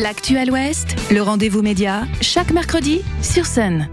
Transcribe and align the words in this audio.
L'actuel 0.00 0.52
Ouest, 0.52 0.94
le 1.10 1.20
rendez-vous 1.22 1.60
média, 1.60 2.06
chaque 2.20 2.52
mercredi 2.52 3.00
sur 3.20 3.46
Sun. 3.46 3.88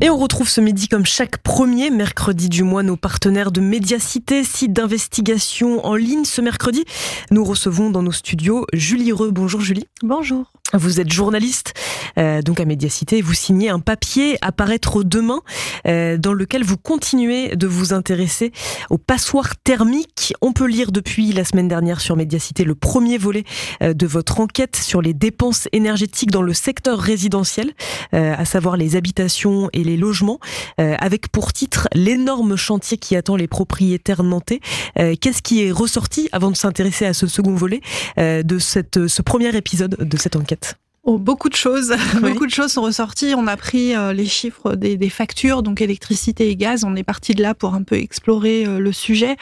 Et 0.00 0.10
on 0.10 0.16
retrouve 0.16 0.48
ce 0.48 0.60
midi, 0.60 0.88
comme 0.88 1.06
chaque 1.06 1.38
premier 1.38 1.88
mercredi 1.90 2.48
du 2.48 2.64
mois, 2.64 2.82
nos 2.82 2.96
partenaires 2.96 3.52
de 3.52 3.60
Médiacité, 3.60 4.42
site 4.42 4.72
d'investigation 4.72 5.86
en 5.86 5.94
ligne. 5.94 6.24
Ce 6.24 6.40
mercredi, 6.40 6.84
nous 7.30 7.44
recevons 7.44 7.90
dans 7.90 8.02
nos 8.02 8.10
studios 8.10 8.66
Julie 8.72 9.12
Reux. 9.12 9.30
Bonjour 9.30 9.60
Julie. 9.60 9.86
Bonjour. 10.02 10.50
Vous 10.72 11.00
êtes 11.00 11.12
journaliste 11.12 11.74
euh, 12.18 12.42
donc 12.42 12.58
à 12.58 12.64
Médiacité 12.64 13.18
et 13.18 13.22
vous 13.22 13.34
signez 13.34 13.68
un 13.68 13.78
papier 13.78 14.36
à 14.42 14.50
paraître 14.50 15.04
demain 15.04 15.42
euh, 15.86 16.16
dans 16.16 16.32
lequel 16.32 16.64
vous 16.64 16.76
continuez 16.76 17.54
de 17.54 17.68
vous 17.68 17.92
intéresser 17.92 18.50
aux 18.90 18.98
passoires 18.98 19.56
thermiques. 19.62 20.34
On 20.40 20.52
peut 20.52 20.66
lire 20.66 20.90
depuis 20.90 21.32
la 21.32 21.44
semaine 21.44 21.68
dernière 21.68 22.00
sur 22.00 22.16
Médiacité 22.16 22.64
le 22.64 22.74
premier 22.74 23.16
volet 23.16 23.44
euh, 23.80 23.94
de 23.94 24.06
votre 24.08 24.40
enquête 24.40 24.74
sur 24.74 25.02
les 25.02 25.14
dépenses 25.14 25.68
énergétiques 25.70 26.32
dans 26.32 26.42
le 26.42 26.52
secteur 26.52 26.98
résidentiel, 26.98 27.72
à 28.12 28.44
savoir 28.44 28.76
les 28.76 28.96
habitations 28.96 29.68
et 29.72 29.84
les 29.84 29.96
logements, 29.96 30.38
avec 30.78 31.28
pour 31.28 31.52
titre 31.52 31.88
l'énorme 31.92 32.56
chantier 32.56 32.98
qui 32.98 33.14
attend 33.16 33.36
les 33.36 33.46
propriétaires 33.46 34.22
nantais. 34.22 34.60
Qu'est-ce 34.94 35.42
qui 35.42 35.64
est 35.64 35.70
ressorti 35.70 36.28
avant 36.32 36.50
de 36.50 36.56
s'intéresser 36.56 37.06
à 37.06 37.14
ce 37.14 37.26
second 37.26 37.54
volet 37.54 37.80
de 38.16 38.58
cette, 38.58 39.06
ce 39.06 39.22
premier 39.22 39.54
épisode 39.56 39.96
de 39.98 40.16
cette 40.16 40.36
enquête? 40.36 40.65
Oh, 41.08 41.18
beaucoup 41.18 41.48
de 41.48 41.54
choses, 41.54 41.94
beaucoup 42.20 42.46
de 42.46 42.50
choses 42.50 42.72
sont 42.72 42.82
ressorties. 42.82 43.32
On 43.36 43.46
a 43.46 43.56
pris 43.56 43.94
euh, 43.94 44.12
les 44.12 44.26
chiffres 44.26 44.74
des, 44.74 44.96
des, 44.96 45.08
factures, 45.08 45.62
donc 45.62 45.80
électricité 45.80 46.50
et 46.50 46.56
gaz. 46.56 46.82
On 46.82 46.96
est 46.96 47.04
parti 47.04 47.32
de 47.32 47.44
là 47.44 47.54
pour 47.54 47.74
un 47.74 47.84
peu 47.84 47.94
explorer 47.94 48.66
euh, 48.66 48.80
le 48.80 48.90
sujet. 48.90 49.36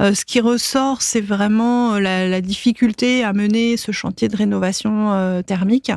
Euh, 0.00 0.14
ce 0.14 0.24
qui 0.24 0.40
ressort, 0.40 1.02
c'est 1.02 1.20
vraiment 1.20 1.98
la, 1.98 2.26
la, 2.26 2.40
difficulté 2.40 3.22
à 3.22 3.34
mener 3.34 3.76
ce 3.76 3.92
chantier 3.92 4.28
de 4.28 4.36
rénovation 4.36 5.42
thermique, 5.46 5.92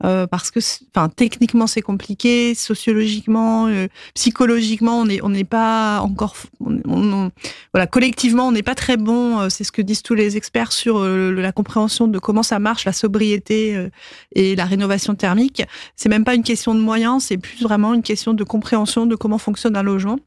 parce 0.00 0.50
que, 0.50 0.58
enfin, 0.92 1.08
techniquement 1.08 1.68
c'est 1.68 1.82
compliqué, 1.82 2.56
sociologiquement, 2.56 3.68
psychologiquement, 4.14 5.02
on 5.02 5.04
n'est 5.04 5.22
on 5.22 5.28
n'est 5.28 5.44
pas 5.44 6.00
encore, 6.00 6.34
on, 6.60 7.30
voilà, 7.72 7.86
collectivement, 7.86 8.48
on 8.48 8.52
n'est 8.52 8.64
pas 8.64 8.74
très 8.74 8.96
bon. 8.96 9.48
c'est 9.50 9.62
ce 9.62 9.70
que 9.70 9.82
disent 9.82 10.02
tous 10.02 10.14
les 10.14 10.36
experts 10.36 10.72
sur 10.72 11.04
la 11.04 11.52
compréhension 11.52 12.08
de 12.08 12.18
comment 12.18 12.42
ça 12.42 12.58
marche, 12.58 12.84
la 12.84 12.92
sobriété 12.92 13.88
et 14.34 14.56
la 14.56 14.63
la 14.64 14.68
rénovation 14.70 15.14
thermique, 15.14 15.62
c'est 15.94 16.08
même 16.08 16.24
pas 16.24 16.34
une 16.34 16.42
question 16.42 16.74
de 16.74 16.80
moyens, 16.80 17.24
c'est 17.24 17.36
plus 17.36 17.62
vraiment 17.62 17.92
une 17.92 18.02
question 18.02 18.32
de 18.32 18.44
compréhension 18.44 19.04
de 19.04 19.14
comment 19.14 19.36
fonctionne 19.36 19.76
un 19.76 19.82
logement. 19.82 20.18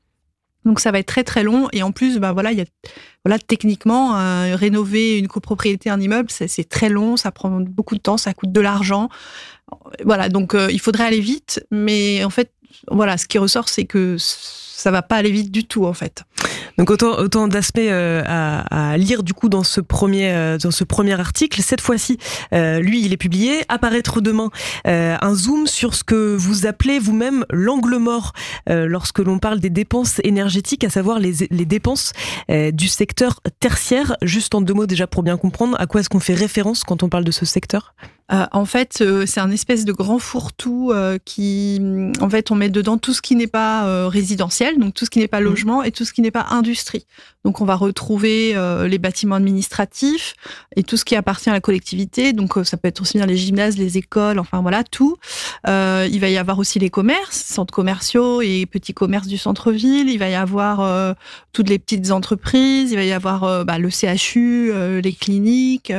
Donc 0.63 0.79
ça 0.79 0.91
va 0.91 0.99
être 0.99 1.07
très 1.07 1.23
très 1.23 1.43
long 1.43 1.69
et 1.71 1.81
en 1.81 1.91
plus, 1.91 2.19
bah 2.19 2.33
voilà, 2.33 2.51
il 2.51 2.59
y 2.59 2.61
a 2.61 3.39
techniquement 3.39 4.15
euh, 4.17 4.55
rénover 4.55 5.17
une 5.17 5.27
copropriété, 5.27 5.89
un 5.89 5.99
immeuble, 5.99 6.29
c'est 6.29 6.69
très 6.69 6.89
long, 6.89 7.17
ça 7.17 7.31
prend 7.31 7.49
beaucoup 7.61 7.95
de 7.95 8.01
temps, 8.01 8.17
ça 8.17 8.33
coûte 8.33 8.51
de 8.51 8.61
l'argent. 8.61 9.09
Voilà, 10.05 10.29
donc 10.29 10.53
euh, 10.53 10.67
il 10.71 10.79
faudrait 10.79 11.05
aller 11.05 11.19
vite, 11.19 11.65
mais 11.71 12.23
en 12.23 12.29
fait, 12.29 12.51
voilà, 12.91 13.17
ce 13.17 13.25
qui 13.27 13.39
ressort, 13.39 13.69
c'est 13.69 13.85
que 13.85 14.17
ça 14.19 14.91
va 14.91 15.01
pas 15.01 15.15
aller 15.15 15.31
vite 15.31 15.51
du 15.51 15.65
tout 15.65 15.85
en 15.85 15.93
fait. 15.93 16.23
Donc 16.77 16.91
autant, 16.91 17.17
autant 17.17 17.47
d'aspects 17.47 17.79
euh, 17.79 18.21
à, 18.25 18.91
à, 18.91 18.97
lire 18.97 19.23
du 19.23 19.33
coup 19.33 19.49
dans 19.49 19.63
ce 19.63 19.81
premier 19.81 20.31
euh, 20.31 20.57
dans 20.57 20.71
ce 20.71 20.83
premier 20.83 21.19
article. 21.19 21.61
Cette 21.61 21.81
fois-ci, 21.81 22.17
euh, 22.53 22.79
lui, 22.79 23.03
il 23.03 23.13
est 23.13 23.17
publié. 23.17 23.63
Apparaître 23.67 24.21
demain 24.21 24.49
un 24.85 25.33
zoom 25.33 25.67
sur 25.67 25.95
ce 25.95 26.03
que 26.03 26.35
vous 26.35 26.65
appelez 26.65 26.99
vous-même 26.99 27.45
l'angle 27.51 27.97
mort 27.97 28.33
lorsque 28.67 29.19
l'on 29.19 29.39
parle 29.39 29.59
des 29.59 29.69
dépenses 29.69 30.19
énergétiques, 30.23 30.83
à 30.83 30.89
savoir 30.89 31.19
les, 31.19 31.47
les 31.49 31.65
dépenses 31.65 32.13
du 32.49 32.87
secteur 32.87 33.41
tertiaire. 33.59 34.15
Juste 34.21 34.55
en 34.55 34.61
deux 34.61 34.73
mots 34.73 34.85
déjà 34.85 35.07
pour 35.07 35.23
bien 35.23 35.37
comprendre, 35.37 35.75
à 35.79 35.87
quoi 35.87 36.01
est-ce 36.01 36.09
qu'on 36.09 36.19
fait 36.19 36.33
référence 36.33 36.83
quand 36.83 37.03
on 37.03 37.09
parle 37.09 37.23
de 37.23 37.31
ce 37.31 37.45
secteur? 37.45 37.93
Euh, 38.31 38.45
en 38.51 38.65
fait, 38.65 38.99
euh, 38.99 39.25
c'est 39.25 39.39
un 39.39 39.51
espèce 39.51 39.85
de 39.85 39.93
grand 39.93 40.19
fourre-tout 40.19 40.91
euh, 40.91 41.17
qui, 41.23 41.79
mm, 41.81 42.13
en 42.19 42.29
fait, 42.29 42.51
on 42.51 42.55
met 42.55 42.69
dedans 42.69 42.97
tout 42.97 43.13
ce 43.13 43.21
qui 43.21 43.35
n'est 43.35 43.47
pas 43.47 44.07
résidentiel, 44.09 44.77
donc 44.77 44.93
tout 44.93 45.05
ce 45.05 45.09
qui 45.09 45.19
n'est 45.19 45.27
pas 45.27 45.39
mmh. 45.39 45.43
logement 45.43 45.83
et 45.83 45.91
tout 45.91 46.05
ce 46.05 46.13
qui 46.13 46.21
n'est 46.21 46.31
pas 46.31 46.47
industrie. 46.49 47.05
Donc, 47.43 47.61
on 47.61 47.65
va 47.65 47.75
retrouver 47.75 48.55
les 48.87 48.97
bâtiments 48.97 49.35
administratifs 49.35 50.35
et 50.75 50.83
tout 50.83 50.97
ce 50.97 51.05
qui 51.05 51.15
appartient 51.15 51.49
à 51.49 51.53
la 51.53 51.61
collectivité. 51.61 52.33
Donc, 52.33 52.55
ça 52.63 52.75
peut 52.77 52.87
être 52.87 53.01
aussi 53.01 53.17
bien 53.17 53.25
les 53.25 53.37
gymnases, 53.37 53.77
les 53.77 53.97
écoles, 53.97 54.39
enfin 54.39 54.61
voilà, 54.61 54.83
tout. 54.83 55.17
il 55.65 56.19
va 56.19 56.29
y 56.29 56.37
avoir 56.37 56.59
aussi 56.59 56.79
les 56.79 56.89
commerces, 56.89 57.37
centres 57.37 57.73
commerciaux 57.73 58.41
et 58.41 58.65
petits 58.65 58.93
commerces 58.93 59.27
du 59.27 59.37
centre-ville. 59.37 60.09
Il 60.09 60.17
va 60.17 60.29
y 60.29 60.35
avoir 60.35 61.15
toutes 61.53 61.69
les 61.69 61.79
petites 61.79 62.11
entreprises. 62.11 62.91
Il 62.91 62.97
va 62.97 63.03
y 63.03 63.13
avoir 63.13 63.63
bah, 63.63 63.77
le 63.77 63.89
CHU, 63.89 64.73
les 65.01 65.13
cliniques. 65.13 65.93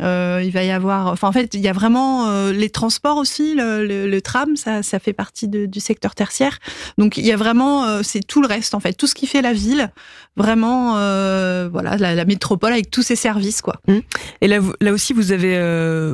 il 0.00 0.50
va 0.50 0.64
y 0.64 0.70
avoir, 0.70 1.08
enfin, 1.08 1.28
en 1.28 1.32
fait, 1.32 1.54
il 1.54 1.65
y 1.66 1.68
a 1.68 1.72
vraiment 1.72 2.28
euh, 2.28 2.52
les 2.52 2.70
transports 2.70 3.16
aussi, 3.16 3.54
le, 3.56 4.18
tram, 4.20 4.56
ça, 4.56 4.82
ça 4.82 4.98
fait 4.98 5.12
partie 5.12 5.48
du 5.48 5.80
secteur 5.80 6.14
tertiaire. 6.14 6.58
Donc 6.96 7.16
il 7.16 7.26
y 7.26 7.32
a 7.32 7.36
vraiment, 7.36 7.84
euh, 7.84 8.00
c'est 8.02 8.26
tout 8.26 8.40
le 8.40 8.46
reste 8.46 8.74
en 8.74 8.80
fait, 8.80 8.92
tout 8.94 9.06
ce 9.06 9.14
qui 9.14 9.26
fait 9.26 9.42
la 9.42 9.52
ville, 9.52 9.90
vraiment, 10.36 10.96
euh, 10.96 11.68
voilà, 11.70 11.96
la, 11.96 12.24
métropole 12.24 12.72
avec 12.72 12.90
tous 12.90 13.02
ses 13.02 13.16
services 13.16 13.62
quoi. 13.62 13.80
Mmh. 13.88 13.98
Et 14.40 14.48
là, 14.48 14.58
là 14.80 14.92
aussi, 14.92 15.12
vous 15.12 15.32
avez 15.32 15.56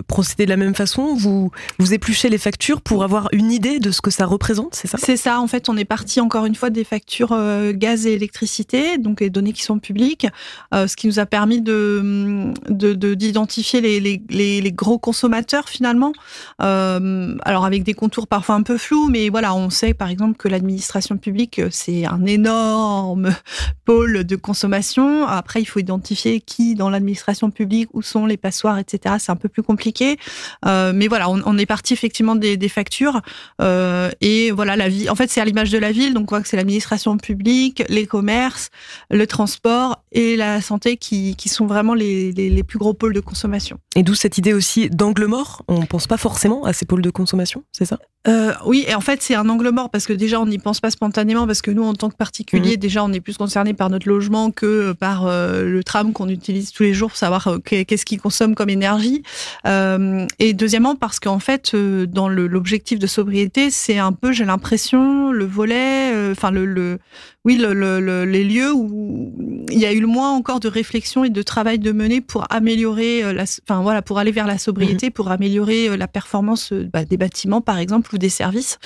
procédé 0.08 0.44
de 0.44 0.50
la 0.50 0.56
même 0.56 0.74
façon, 0.74 1.14
vous 1.14 1.50
vous 1.78 1.94
épluchez 1.94 2.28
les 2.28 2.38
factures 2.38 2.80
pour 2.80 3.04
avoir 3.04 3.28
une 3.32 3.52
idée 3.52 3.78
de 3.78 3.90
ce 3.90 4.00
que 4.00 4.10
ça 4.10 4.26
représente, 4.26 4.74
c'est 4.74 4.88
ça? 4.88 4.98
C'est 5.00 5.16
ça. 5.16 5.40
En 5.40 5.46
fait, 5.46 5.68
on 5.68 5.76
est 5.76 5.84
parti 5.84 6.20
encore 6.20 6.46
une 6.46 6.54
fois 6.54 6.70
des 6.70 6.84
factures 6.84 7.36
gaz 7.72 8.06
et 8.06 8.12
électricité, 8.12 8.98
donc 8.98 9.20
les 9.20 9.30
données 9.30 9.52
qui 9.52 9.62
sont 9.62 9.78
publiques, 9.78 10.26
ce 10.72 10.96
qui 10.96 11.06
nous 11.06 11.18
a 11.18 11.26
permis 11.26 11.60
de 11.60 12.52
d'identifier 12.68 13.80
les, 13.80 14.00
les, 14.00 14.22
les, 14.30 14.60
les 14.60 14.72
gros 14.72 14.98
consommateurs 14.98 15.41
finalement. 15.66 16.12
Euh, 16.60 17.36
alors 17.44 17.64
avec 17.64 17.82
des 17.82 17.94
contours 17.94 18.26
parfois 18.26 18.54
un 18.54 18.62
peu 18.62 18.78
flous, 18.78 19.08
mais 19.08 19.28
voilà, 19.28 19.54
on 19.54 19.70
sait 19.70 19.94
par 19.94 20.08
exemple 20.08 20.36
que 20.36 20.48
l'administration 20.48 21.16
publique 21.16 21.58
euh, 21.58 21.68
c'est 21.70 22.06
un 22.06 22.24
énorme 22.26 23.34
pôle 23.84 24.24
de 24.24 24.36
consommation. 24.36 25.26
Après, 25.26 25.60
il 25.60 25.64
faut 25.64 25.80
identifier 25.80 26.40
qui 26.40 26.74
dans 26.74 26.90
l'administration 26.90 27.50
publique, 27.50 27.88
où 27.92 28.02
sont 28.02 28.26
les 28.26 28.36
passoires, 28.36 28.78
etc. 28.78 29.16
C'est 29.18 29.32
un 29.32 29.36
peu 29.36 29.48
plus 29.48 29.62
compliqué, 29.62 30.18
euh, 30.66 30.92
mais 30.94 31.08
voilà, 31.08 31.28
on, 31.28 31.58
est 31.58 31.66
parti 31.66 31.92
effectivement 31.92 32.34
des, 32.34 32.68
factures 32.68 33.20
et 33.60 34.50
voilà 34.50 34.76
la 34.76 34.88
vie. 34.88 35.10
En 35.10 35.14
fait, 35.14 35.30
c'est 35.30 35.40
à 35.40 35.44
l'image 35.44 35.70
de 35.70 35.78
la 35.78 35.92
ville, 35.92 36.14
donc 36.14 36.30
on 36.32 36.36
voit 36.36 36.42
que 36.42 36.48
c'est 36.48 36.56
l'administration 36.56 37.16
publique, 37.18 37.82
les 37.88 38.06
commerces, 38.06 38.70
le 39.10 39.26
transport 39.26 40.02
et 40.12 40.36
la 40.36 40.60
santé 40.60 40.96
qui, 40.96 41.36
qui 41.36 41.48
sont 41.48 41.66
vraiment 41.66 41.94
les, 41.94 42.32
les, 42.32 42.48
les 42.48 42.62
plus 42.62 42.78
gros 42.78 42.94
pôles 42.94 43.12
de 43.12 43.20
consommation. 43.20 43.78
Et 43.94 44.02
d'où 44.02 44.14
cette 44.14 44.38
idée 44.38 44.54
aussi 44.54 44.88
d'angle 44.88 45.26
On 45.68 45.86
pense 45.86 46.06
pas 46.06 46.16
forcément 46.16 46.64
à 46.64 46.72
ces 46.72 46.84
pôles 46.86 47.02
de 47.02 47.10
consommation, 47.10 47.64
c'est 47.72 47.84
ça? 47.84 47.98
Euh, 48.28 48.52
Oui, 48.64 48.84
et 48.86 48.94
en 48.94 49.00
fait, 49.00 49.20
c'est 49.22 49.34
un 49.34 49.48
angle 49.48 49.70
mort 49.70 49.90
parce 49.90 50.06
que 50.06 50.12
déjà, 50.12 50.40
on 50.40 50.46
n'y 50.46 50.58
pense 50.58 50.80
pas 50.80 50.90
spontanément 50.90 51.46
parce 51.46 51.62
que 51.62 51.70
nous, 51.70 51.82
en 51.82 51.94
tant 51.94 52.08
que 52.08 52.16
particulier, 52.16 52.72
mhm. 52.72 52.76
déjà, 52.76 53.04
on 53.04 53.12
est 53.12 53.20
plus 53.20 53.36
concerné 53.36 53.74
par 53.74 53.90
notre 53.90 54.08
logement 54.08 54.50
que 54.50 54.92
par 54.92 55.26
euh, 55.26 55.64
le 55.64 55.82
tram 55.82 56.12
qu'on 56.12 56.28
utilise 56.28 56.72
tous 56.72 56.84
les 56.84 56.94
jours 56.94 57.10
pour 57.10 57.18
savoir 57.18 57.48
euh, 57.48 57.58
qu'est-ce 57.58 58.04
qu'il 58.04 58.20
consomme 58.20 58.54
comme 58.54 58.70
énergie. 58.70 59.22
et 59.64 60.52
deuxièmement, 60.54 60.94
parce 60.94 61.18
qu'en 61.18 61.38
fait, 61.38 61.74
dans 61.74 62.28
l'objectif 62.28 62.98
de 62.98 63.06
sobriété, 63.06 63.70
c'est 63.70 63.98
un 63.98 64.12
peu, 64.12 64.32
j'ai 64.32 64.44
l'impression, 64.44 65.32
le 65.32 65.44
volet, 65.44 66.30
enfin 66.30 66.50
le, 66.50 66.64
le 66.64 66.98
oui, 67.44 67.56
le, 67.56 68.24
les 68.24 68.44
lieux 68.44 68.72
où 68.72 69.32
il 69.68 69.78
y 69.78 69.84
a 69.84 69.92
eu 69.92 70.00
le 70.00 70.06
moins 70.06 70.30
encore 70.30 70.60
de 70.60 70.68
réflexion 70.68 71.24
et 71.24 71.30
de 71.30 71.42
travail 71.42 71.80
de 71.80 71.90
mener 71.90 72.20
pour 72.20 72.46
améliorer, 72.50 73.32
la, 73.32 73.44
enfin 73.68 73.82
voilà, 73.82 74.00
pour 74.00 74.18
aller 74.18 74.30
vers 74.30 74.46
la 74.46 74.58
sobriété, 74.58 75.06
mhm. 75.06 75.12
pour 75.12 75.30
améliorer 75.30 75.96
la 75.96 76.06
performance 76.06 76.72
bah, 76.72 77.04
des 77.04 77.16
bâtiments, 77.16 77.60
par 77.60 77.78
exemple 77.78 78.11
ou 78.12 78.18
des 78.18 78.28
services. 78.28 78.78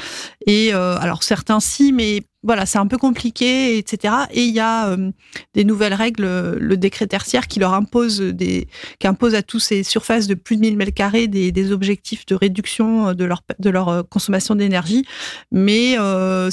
Et 0.47 0.75
euh, 0.75 0.97
alors 0.99 1.23
certains 1.23 1.61
si, 1.61 1.93
mais 1.93 2.23
voilà, 2.47 2.65
c'est 2.65 2.79
un 2.79 2.87
peu 2.87 2.97
compliqué, 2.97 3.77
etc. 3.77 4.15
Et 4.31 4.45
il 4.45 4.55
y 4.55 4.61
a 4.61 4.89
euh, 4.89 5.11
des 5.55 5.65
nouvelles 5.65 5.95
règles, 5.95 6.25
le 6.25 6.77
décret 6.77 7.09
tertiaire 7.09 7.49
qui 7.49 7.59
leur 7.59 7.75
impose 7.75 8.21
des, 8.21 8.69
qui 9.01 9.09
impose 9.09 9.35
à 9.35 9.43
tous 9.43 9.59
ces 9.59 9.83
surfaces 9.83 10.29
de 10.29 10.35
plus 10.35 10.55
de 10.55 10.61
1000 10.61 10.77
mètres 10.77 10.95
carrés 10.95 11.27
des, 11.27 11.73
objectifs 11.73 12.25
de 12.27 12.37
réduction 12.37 13.13
de 13.13 13.25
leur 13.25 13.43
de 13.59 13.71
leur 13.71 13.89
euh, 13.89 14.03
consommation 14.05 14.55
d'énergie. 14.55 15.05
Mais 15.51 15.97
euh, 15.99 16.49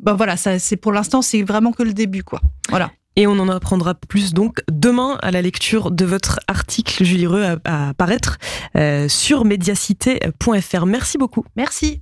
ben 0.00 0.12
voilà, 0.12 0.36
ça 0.36 0.58
c'est 0.58 0.76
pour 0.76 0.92
l'instant 0.92 1.22
c'est 1.22 1.42
vraiment 1.42 1.72
que 1.72 1.82
le 1.82 1.94
début, 1.94 2.22
quoi. 2.22 2.42
Voilà. 2.68 2.90
Et 3.16 3.26
on 3.26 3.38
en 3.38 3.48
apprendra 3.48 3.94
plus 3.94 4.32
donc 4.32 4.62
demain 4.70 5.18
à 5.22 5.30
la 5.30 5.42
lecture 5.42 5.90
de 5.90 6.04
votre 6.04 6.40
article, 6.48 7.04
Julie 7.04 7.26
Reux, 7.26 7.58
à, 7.64 7.92
paraître 7.94 8.38
euh, 8.76 9.08
sur 9.08 9.44
médiacité.fr. 9.44 10.86
Merci 10.86 11.18
beaucoup. 11.18 11.44
Merci. 11.56 12.00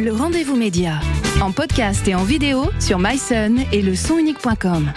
Le 0.00 0.10
rendez-vous 0.10 0.56
média, 0.56 1.00
en 1.40 1.52
podcast 1.52 2.06
et 2.08 2.14
en 2.14 2.24
vidéo 2.24 2.64
sur 2.80 2.98
myson 2.98 3.56
et 3.72 3.82
le 3.82 3.94
sonunique.com. 3.94 4.92